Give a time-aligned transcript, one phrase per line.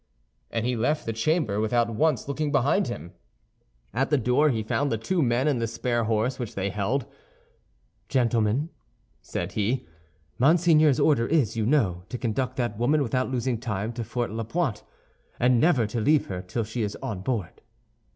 [0.49, 3.13] And he left the chamber without once looking behind him.
[3.93, 7.05] At the door he found the two men and the spare horse which they held.
[8.09, 8.69] "Gentlemen,"
[9.21, 9.85] said he,
[10.39, 14.43] "Monseigneur's order is, you know, to conduct that woman, without losing time, to Fort La
[14.43, 14.83] Pointe,
[15.39, 17.61] and never to leave her till she is on board."